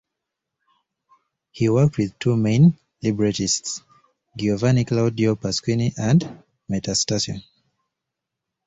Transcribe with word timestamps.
He 1.51 1.69
worked 1.69 1.99
with 1.99 2.17
two 2.17 2.35
main 2.35 2.75
librettists: 3.03 3.83
Giovanni 4.35 4.83
Claudio 4.83 5.35
Pasquini 5.35 5.93
and 5.95 6.41
Metastasio. 6.67 7.39